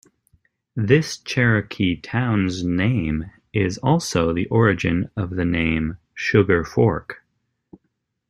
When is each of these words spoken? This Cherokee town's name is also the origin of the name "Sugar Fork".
This 0.75 1.15
Cherokee 1.19 1.95
town's 1.95 2.63
name 2.63 3.29
is 3.53 3.77
also 3.77 4.33
the 4.33 4.47
origin 4.47 5.11
of 5.15 5.29
the 5.35 5.45
name 5.45 5.99
"Sugar 6.15 6.63
Fork". 6.65 7.23